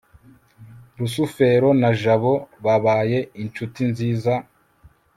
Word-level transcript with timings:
rusufero 0.97 1.69
na 1.81 1.89
jabo 2.01 2.33
babaye 2.65 3.19
inshuti 3.43 3.79
nziza 3.91 4.33
cy 4.41 4.43